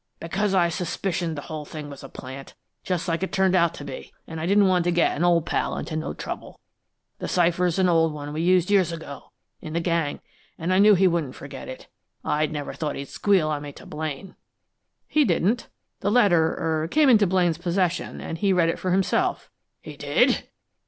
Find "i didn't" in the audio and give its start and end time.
4.39-4.65